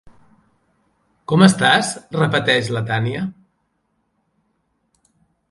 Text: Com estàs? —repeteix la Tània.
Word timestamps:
Com 1.31 1.45
estàs? 1.47 1.91
—repeteix 2.15 2.71
la 2.77 2.83
Tània. 2.89 3.23